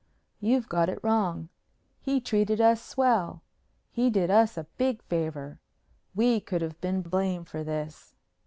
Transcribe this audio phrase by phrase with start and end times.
[0.39, 1.49] "You've got it wrong.
[1.99, 3.43] He treated us swell.
[3.91, 5.59] He did us a big favor.
[6.15, 8.15] We could have been blamed for this."